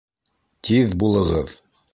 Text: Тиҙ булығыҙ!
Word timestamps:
Тиҙ 0.69 0.97
булығыҙ! 1.05 1.57